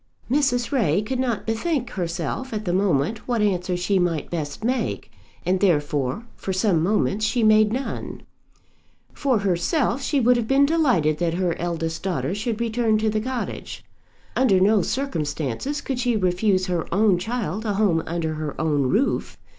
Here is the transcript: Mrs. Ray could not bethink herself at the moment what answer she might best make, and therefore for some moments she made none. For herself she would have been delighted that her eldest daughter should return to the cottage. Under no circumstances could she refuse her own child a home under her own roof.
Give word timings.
Mrs. 0.31 0.71
Ray 0.71 1.03
could 1.03 1.19
not 1.19 1.45
bethink 1.45 1.91
herself 1.91 2.53
at 2.53 2.65
the 2.65 2.73
moment 2.73 3.27
what 3.27 3.39
answer 3.39 3.77
she 3.77 3.99
might 3.99 4.31
best 4.31 4.63
make, 4.63 5.11
and 5.45 5.59
therefore 5.59 6.25
for 6.35 6.51
some 6.51 6.81
moments 6.81 7.23
she 7.23 7.43
made 7.43 7.71
none. 7.71 8.23
For 9.13 9.37
herself 9.37 10.01
she 10.01 10.19
would 10.19 10.37
have 10.37 10.47
been 10.47 10.65
delighted 10.65 11.19
that 11.19 11.35
her 11.35 11.55
eldest 11.59 12.01
daughter 12.01 12.33
should 12.33 12.59
return 12.59 12.97
to 12.97 13.11
the 13.11 13.21
cottage. 13.21 13.85
Under 14.35 14.59
no 14.59 14.81
circumstances 14.81 15.81
could 15.81 15.99
she 15.99 16.17
refuse 16.17 16.65
her 16.65 16.91
own 16.91 17.19
child 17.19 17.63
a 17.63 17.73
home 17.75 18.01
under 18.07 18.33
her 18.33 18.59
own 18.59 18.89
roof. 18.89 19.37